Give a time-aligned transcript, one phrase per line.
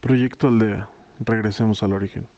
[0.00, 0.88] Proyecto Aldea.
[1.20, 2.28] Regresemos al origen.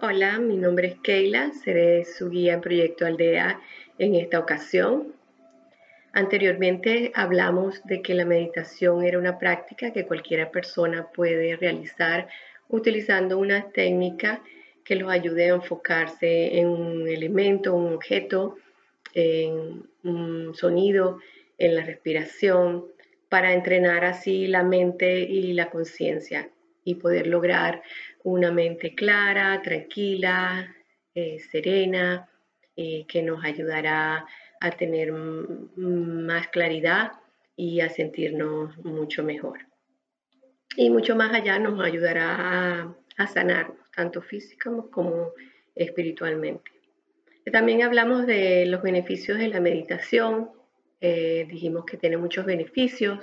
[0.00, 3.58] Hola, mi nombre es Keila, seré su guía en Proyecto Aldea
[3.98, 5.13] en esta ocasión.
[6.16, 12.28] Anteriormente hablamos de que la meditación era una práctica que cualquier persona puede realizar
[12.68, 14.40] utilizando una técnica
[14.84, 18.58] que los ayude a enfocarse en un elemento, un objeto,
[19.12, 21.18] en un sonido,
[21.58, 22.84] en la respiración,
[23.28, 26.48] para entrenar así la mente y la conciencia
[26.84, 27.82] y poder lograr
[28.22, 30.76] una mente clara, tranquila,
[31.12, 32.28] eh, serena,
[32.76, 34.26] eh, que nos ayudará a
[34.70, 37.12] tener más claridad
[37.56, 39.60] y a sentirnos mucho mejor.
[40.76, 45.32] Y mucho más allá nos ayudará a, sanar, tanto física como
[45.74, 46.70] espiritualmente.
[47.52, 50.50] También hablamos de los beneficios de la meditación.
[51.00, 53.20] Eh, dijimos que tiene muchos beneficios.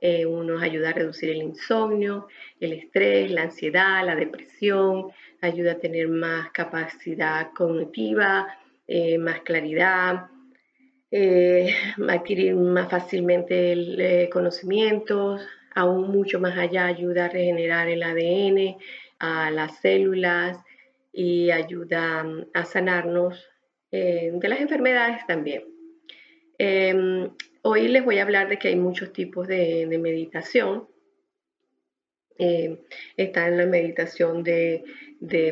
[0.00, 2.26] Eh, uno ayuda a reducir el insomnio,
[2.60, 8.48] el estrés, la ansiedad, la depresión, ayuda a tener más capacidad cognitiva,
[8.88, 10.26] eh, más claridad,
[11.12, 11.74] eh,
[12.08, 18.78] adquirir más fácilmente el, conocimientos, aún mucho más allá ayuda a regenerar el ADN,
[19.18, 20.58] a las células
[21.12, 23.46] y ayuda mm, a sanarnos
[23.90, 25.64] eh, de las enfermedades también.
[26.56, 27.30] Em,
[27.62, 30.88] hoy les voy a hablar de que hay muchos tipos de, meditación.
[32.38, 32.78] Em,
[33.16, 34.84] está en la meditación de,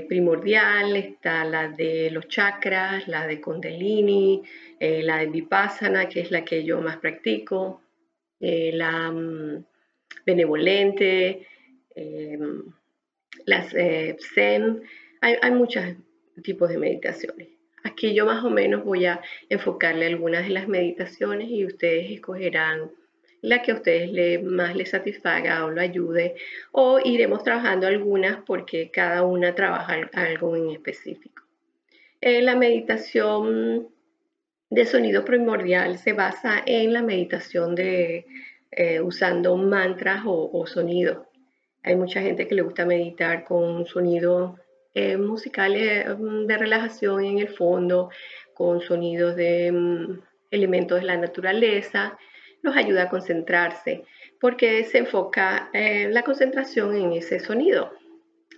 [0.09, 4.43] primordial, está la de los chakras, la de Kundalini,
[4.79, 7.83] eh, la de Vipassana, que es la que yo más practico,
[8.41, 9.65] eh, la mm,
[10.27, 11.47] benevolente,
[11.95, 12.65] em,
[13.47, 14.83] las eh, Zen,
[15.21, 15.85] hay, hay muchos
[16.43, 17.49] tipos de meditaciones.
[17.85, 22.91] Aquí yo más o menos voy a enfocarle algunas de las meditaciones y ustedes escogerán
[23.43, 26.35] la que a ustedes más les satisfaga o lo ayude
[26.73, 31.43] o iremos trabajando algunas porque cada una trabaja algo en específico.
[32.21, 33.89] la meditación
[34.71, 38.27] de sonido primordial se basa en la meditación de
[38.71, 41.27] eh, usando mantras o, sonidos.
[41.83, 44.61] Hay mucha gente que le gusta meditar con sonidos
[44.95, 48.11] eh, musicales mm, de relajación en el fondo,
[48.55, 50.21] con sonidos de mm,
[50.53, 52.17] elementos de la naturaleza,
[52.63, 54.05] nos ayuda a concentrarse
[54.41, 57.93] porque se enfoca eh, la concentración en ese sonido.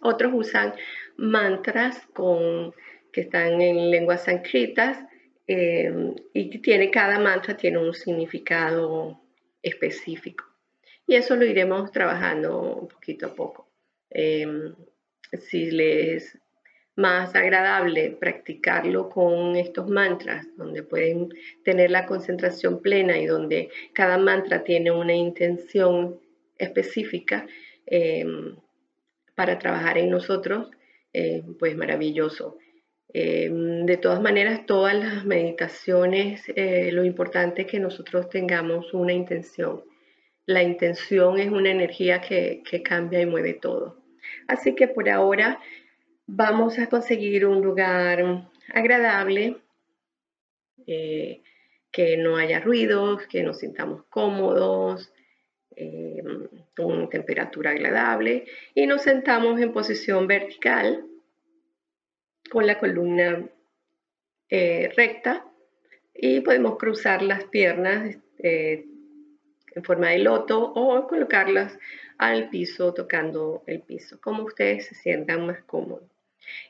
[0.00, 0.74] Otros usan
[1.16, 2.72] mantras con,
[3.12, 4.98] que están en lenguas sánscritas
[5.46, 9.20] Em, y tiene, cada mantra tiene un significado
[9.62, 10.44] específico.
[11.06, 13.68] Y eso lo iremos trabajando poquito a poco.
[14.10, 14.74] Em,
[15.38, 16.38] si les
[16.97, 21.30] más agradable practicarlo con estos mantras, donde pueden
[21.64, 26.20] tener la concentración plena y donde cada mantra tiene una intención
[26.58, 27.47] específica
[27.86, 28.56] em,
[29.34, 30.70] para trabajar en nosotros,
[31.12, 32.58] eh, pues maravilloso.
[33.14, 39.12] Em, de todas maneras, todas las meditaciones, eh, lo importante es que nosotros tengamos una
[39.12, 39.82] intención.
[40.47, 43.98] La intención es una energía que, cambia y mueve todo.
[44.48, 45.60] Así que por ahora
[46.27, 49.59] vamos a conseguir un lugar agradable,
[50.87, 51.43] eh,
[51.91, 55.12] que no haya ruidos, que nos sintamos cómodos,
[55.77, 61.05] em, con temperatura agradable y nos sentamos en posición vertical
[62.50, 63.49] con la columna
[64.49, 65.47] eh, recta
[66.15, 68.84] y podemos cruzar las piernas eh,
[69.75, 71.78] en forma de loto o colocarlas
[72.19, 76.11] al piso tocando el piso, como ustedes se sientan más cómodos.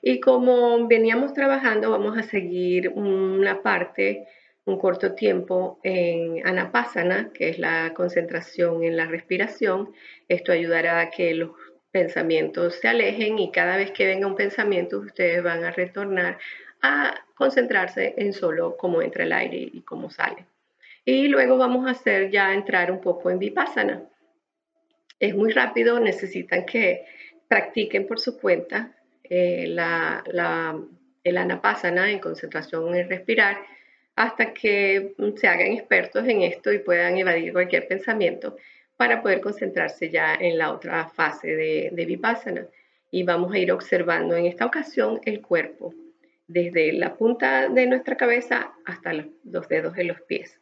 [0.01, 4.27] Y como veníamos trabajando, vamos a seguir una parte,
[4.65, 9.93] un corto tiempo en Anapassana, que es la concentración en la respiración.
[10.29, 11.51] Esto ayudará a que los
[11.91, 16.39] pensamientos se alejen y cada vez que venga un pensamiento ustedes van a retornar
[16.81, 20.47] a concentrarse en solo cómo entra el aire y cómo sale.
[21.05, 24.03] Y luego vamos a hacer ya entrar un poco en vipassana.
[25.21, 27.05] Es muy rápido, necesitan que
[27.47, 28.97] practiquen por su cuenta
[29.35, 30.79] eh, la, la,
[31.25, 33.63] el anapassana en concentración en respirar
[34.15, 38.59] hasta que se hagan expertos en esto y puedan evadir cualquier pensamiento
[38.99, 42.67] para poder concentrarse ya en la otra fase de, de Vipassana.
[43.11, 45.95] Y vamos a ir observando en esta ocasión el cuerpo,
[46.47, 50.61] desde la punta de nuestra cabeza hasta los, dedos de los pies.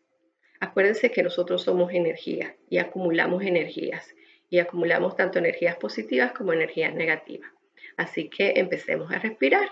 [0.60, 4.14] Acuérdense que nosotros somos energía y acumulamos energías
[4.48, 7.50] y acumulamos tanto energías positivas como energías negativas.
[7.96, 9.68] Así que empecemos a respirar.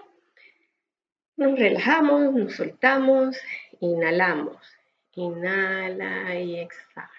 [1.37, 3.41] Nos relajamos, nos soltamos,
[3.81, 4.57] inhalamos.
[5.13, 7.11] Inhala y exhala.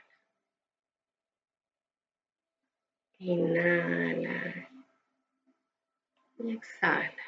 [3.19, 4.69] Inhala
[6.37, 7.23] y exhala.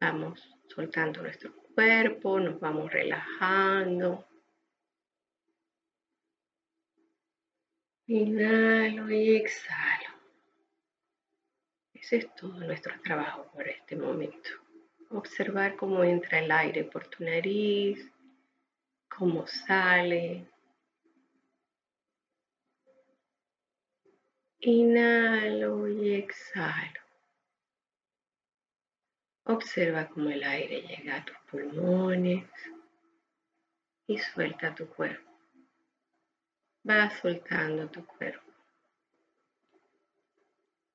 [0.00, 4.26] Vamos soltando nuestro cuerpo, nos vamos relajando.
[8.08, 9.85] Inhalo y exhalo.
[12.06, 14.48] Ese es todo nuestro trabajo por este momento.
[15.10, 17.98] Observar cómo entra el aire por tu nariz,
[19.08, 20.46] cómo sale.
[24.60, 27.00] Inhalo y exhalo.
[29.46, 32.48] Observa cómo el aire llega a tus pulmones
[34.06, 35.28] y suelta tu cuerpo.
[36.88, 38.45] Va soltando tu cuerpo.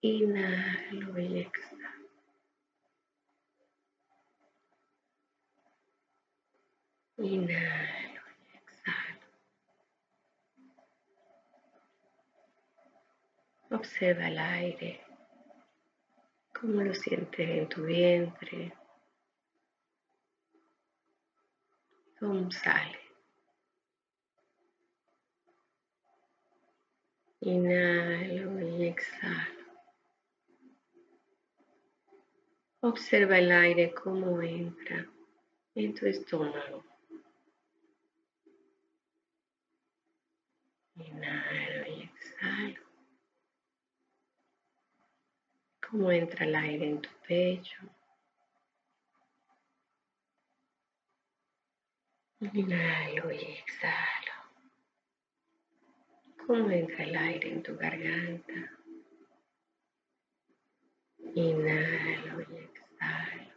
[0.01, 2.09] Inhalo y exhalo.
[7.17, 9.27] Inhalo y exhalo.
[13.69, 15.11] Observa el aire
[16.61, 18.71] ¿Cómo lo sientes en tu vientre?
[22.19, 22.99] ¿Cómo sale?
[27.39, 29.60] Inhalo y exhalo.
[32.81, 35.07] Observa el aire cómo entra
[35.75, 36.83] en tu estómago.
[40.95, 42.91] Inhalo y exhalo.
[45.91, 47.81] cómo entra el aire en tu pecho.
[52.39, 54.33] Inhalo y exhalo.
[56.47, 58.71] Cómo entra el aire en tu garganta.
[61.35, 63.51] Inhalo y exhalo.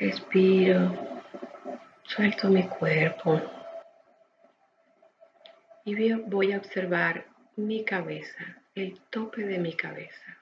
[0.00, 0.96] Respiro,
[2.04, 3.38] suelto mi cuerpo
[5.84, 7.26] y voy a observar
[7.56, 10.38] mi cabeza, el tope de mi cabeza.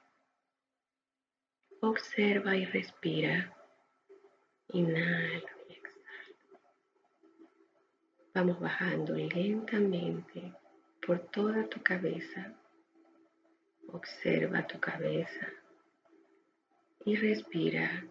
[1.80, 3.52] Observa y respira.
[4.68, 6.36] Inhala y exhala.
[8.34, 10.52] Vamos bajando lentamente
[11.04, 12.54] por toda tu cabeza.
[13.88, 15.48] Observa tu cabeza
[17.04, 18.04] y respira.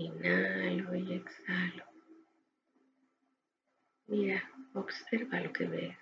[0.00, 1.84] Inhalo y exhalo.
[4.06, 5.96] Mira, observa lo que ves.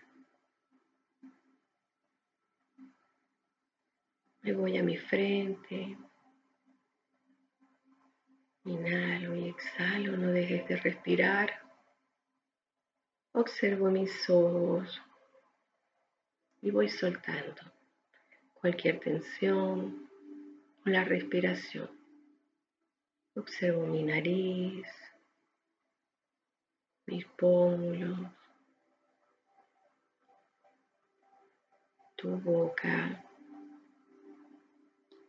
[4.42, 5.98] Me voy a mi frente.
[8.66, 11.60] Inhalo y exhalo, no dejes de respirar.
[13.32, 15.02] Observo mis ojos
[16.62, 17.62] y voy soltando
[18.54, 20.08] cualquier tensión
[20.86, 21.97] o la respiración.
[23.38, 24.88] Observo mi nariz,
[27.06, 28.18] mis pómulos,
[32.16, 33.24] tu boca,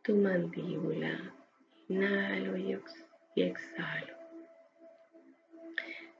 [0.01, 1.35] tu mandíbula.
[1.87, 2.79] Inhalo y
[3.35, 4.15] exhalo.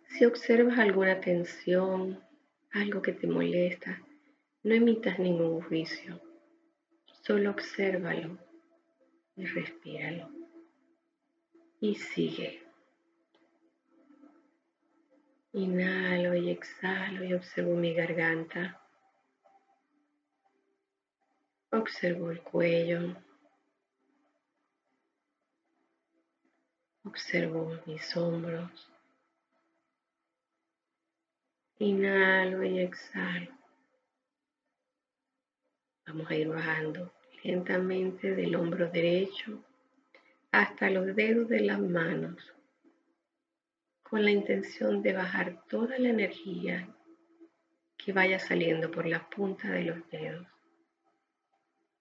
[0.09, 2.23] Si observas alguna tensión,
[2.71, 3.99] algo que te molesta,
[4.61, 6.21] no emitas ningún juicio.
[7.23, 8.37] Solo obsérvalo
[9.35, 10.38] y respíralo.
[11.81, 12.61] Y sigue.
[15.53, 18.81] Inhalo y exhalo y observo mi garganta.
[21.71, 23.15] Observo el cuello.
[27.03, 28.91] Observo mis hombros.
[31.79, 33.57] Inhalo y exhalo.
[36.05, 39.63] Vamos a ir bajando lentamente del hombro derecho
[40.51, 42.53] hasta los dedos de las manos
[44.01, 46.87] con la intención de bajar toda la energía
[47.95, 50.47] que vaya saliendo por la punta de los dedos.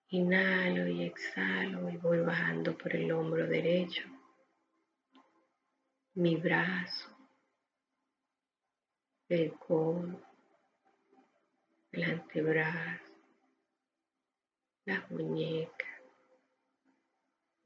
[0.09, 4.05] Inhalo y exhalo y voy bajando por el hombro derecho,
[6.15, 7.15] mi brazo,
[9.29, 10.19] el codo,
[11.93, 13.13] el antebrazo,
[14.87, 15.98] las muñecas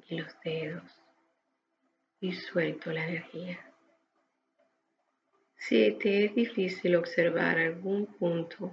[0.08, 0.82] y los dedos
[2.20, 3.58] y suelto la energía.
[5.56, 8.72] Si te es difícil observar algún punto,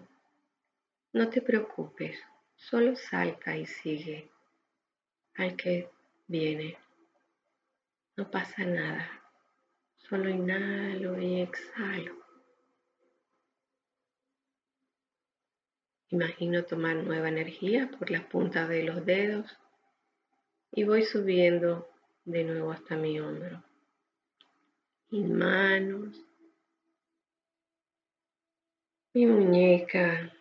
[1.13, 2.19] no te preocupes,
[2.55, 4.29] solo salta y sigue
[5.36, 5.89] al que
[6.27, 6.77] viene.
[8.15, 9.07] No pasa nada.
[9.98, 12.15] Solo inhalo y exhalo.
[16.09, 19.57] Imagino tomar nueva energía por las puntas de los dedos
[20.71, 21.89] y voy subiendo
[22.25, 23.63] de nuevo hasta mi hombro.
[25.09, 26.15] Mis manos,
[29.13, 30.31] mi muñeca.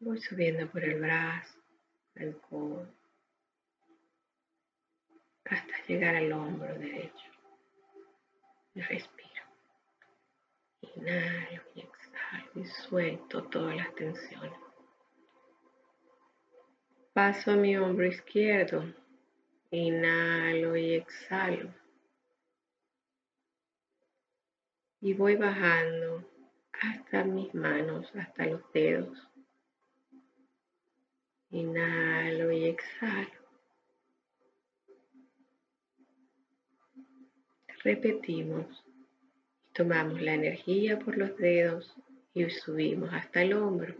[0.00, 1.58] Voy subiendo por el brazo,
[2.16, 2.86] el codo,
[5.46, 7.24] hasta llegar al hombro derecho.
[8.74, 9.44] Respiro.
[10.96, 14.63] Inhalo y exhalo y suelto todas las tensiones.
[17.14, 18.92] Paso mi hombro izquierdo.
[19.70, 21.72] Inhalo y exhalo.
[25.00, 26.28] Y voy bajando
[26.72, 29.16] hasta mis manos, hasta los dedos.
[31.50, 33.44] Inhalo y exhalo.
[37.84, 38.84] Repetimos.
[39.72, 41.94] Tomamos la energía por los dedos
[42.32, 43.94] y subimos hasta el hombro.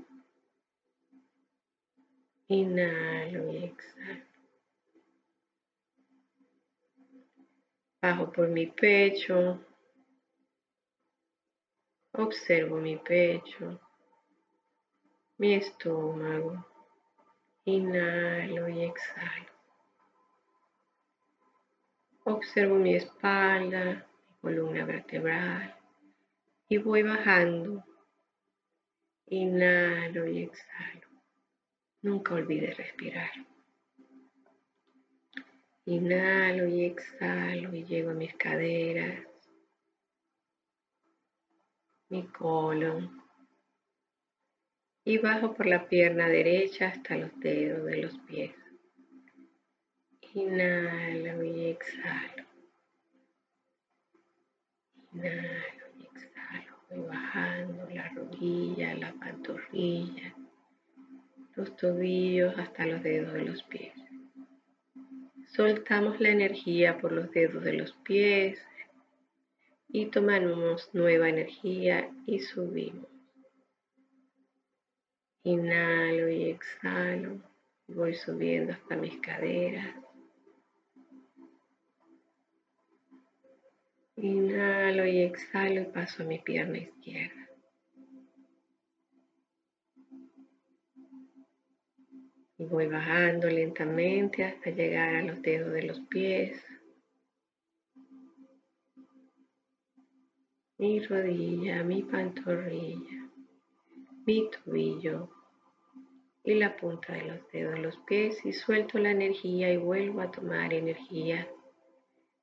[2.60, 4.24] Inhalo y exhalo.
[8.00, 9.58] Bajo por mi pecho.
[12.12, 13.80] Observo mi pecho,
[15.38, 16.64] mi estómago.
[17.64, 19.50] Inhalo y exhalo.
[22.24, 25.74] Observo mi espalda, mi columna vertebral
[26.68, 27.84] y voy bajando.
[29.26, 31.13] Inhalo y exhalo.
[32.04, 33.30] Nunca olvides respirar.
[35.86, 39.26] Inhalo y exhalo y llego a mis caderas,
[42.10, 43.22] mi colon,
[45.02, 48.54] y bajo por la pierna derecha hasta los dedos de los pies.
[50.34, 52.44] Inhalo y exhalo.
[55.14, 56.76] Inhalo y exhalo.
[56.90, 60.33] Voy bajando la rodilla, la pantorrilla,
[61.56, 63.92] los tobillos hasta los dedos de los pies.
[65.48, 68.58] Soltamos la energía por los dedos de los pies
[69.88, 73.08] y tomamos nueva energía y subimos.
[75.44, 77.40] Inhalo y exhalo.
[77.86, 79.94] Voy subiendo hasta mis caderas.
[84.16, 87.43] Inhalo y exhalo y paso a mi pierna izquierda.
[92.70, 96.62] Voy bajando lentamente hasta llegar a los dedos de los pies.
[100.78, 103.30] Mi rodilla, mi pantorrilla,
[104.26, 105.30] mi tobillo,
[106.42, 110.20] y la punta de los dedos de los pies y suelto la energía y vuelvo
[110.20, 111.46] a tomar energía.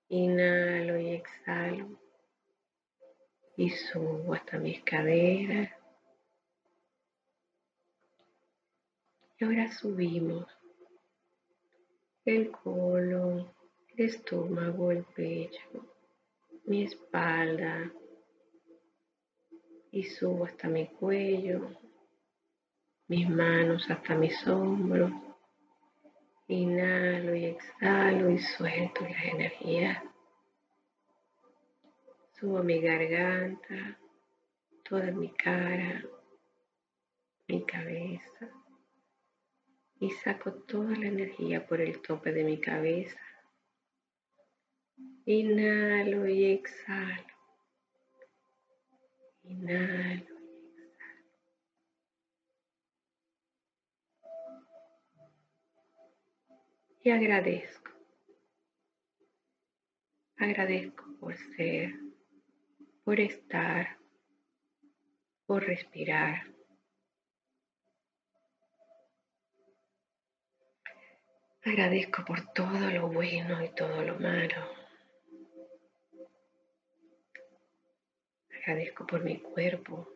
[0.10, 2.00] Inhalo y exhalo
[3.58, 5.81] y subo hasta mis caderas.
[9.42, 10.46] Y ahora subimos
[12.26, 13.52] el colon,
[13.88, 15.84] el estómago, el pecho,
[16.66, 17.92] mi espalda
[19.92, 21.72] y subo hasta mi cuello,
[23.08, 25.12] mis manos hasta mis hombros.
[26.48, 30.04] Inhalo y exhalo y suelto la energía.
[32.40, 33.98] Subo mi garganta,
[34.84, 36.04] toda mi cara,
[37.48, 38.61] mi cabeza
[40.02, 43.20] y saco toda la energía por el tope de mi cabeza.
[45.26, 47.28] Inhalo y exhalo.
[49.44, 50.26] Inhalo
[57.04, 57.92] y agradezco.
[60.38, 61.94] Agradezco por ser,
[63.04, 63.98] por estar,
[65.46, 66.51] por respirar.
[71.64, 74.56] Agradezco por todo lo bueno y todo lo malo.
[78.50, 80.10] Agradezco por mi cuerpo.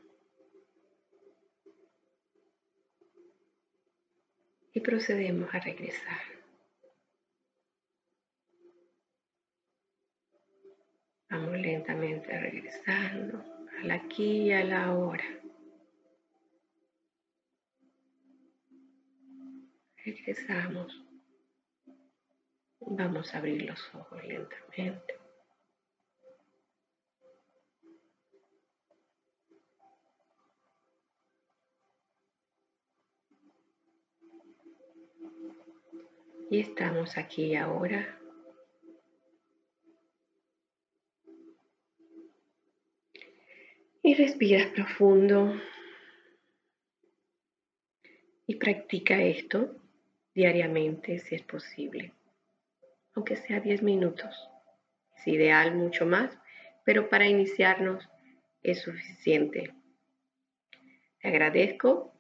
[4.74, 6.22] Y procedemos a regresar.
[11.30, 13.44] Vamos lentamente regresando
[13.82, 15.26] al aquí y a la hora.
[20.04, 21.06] Regresamos.
[22.88, 25.16] Vamos a abrir los ojos lentamente.
[36.52, 38.20] Y estamos aquí ahora.
[44.04, 45.60] Y respiras profundo.
[48.46, 49.76] Y practica esto
[50.36, 52.14] diariamente si es posible.
[53.16, 54.50] Aunque sea 10 minutos.
[55.18, 56.38] Es ideal mucho más,
[56.84, 58.08] pero para iniciarnos
[58.62, 59.74] es suficiente.
[61.22, 62.14] Te agradezco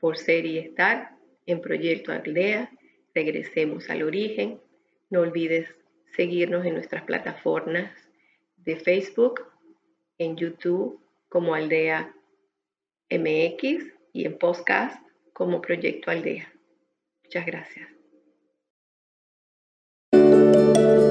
[0.00, 2.70] por ser y estar en Proyecto Aldea.
[3.14, 4.60] Regresemos al origen.
[5.10, 5.68] No olvides
[6.16, 7.90] seguirnos en nuestras plataformas
[8.56, 9.46] de Facebook,
[10.18, 12.14] en YouTube como Aldea
[13.10, 16.52] MX y en podcast como Proyecto Aldea.
[17.24, 18.01] Muchas gracias.
[20.74, 21.01] Thank you.